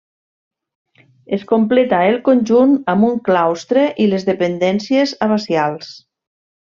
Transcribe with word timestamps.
Es 1.37 1.43
completa 1.51 1.99
el 2.13 2.17
conjunt 2.29 2.73
amb 2.95 3.07
un 3.11 3.19
claustre 3.27 3.83
i 4.07 4.11
les 4.15 4.25
dependències 4.31 5.15
abacials. 5.27 5.93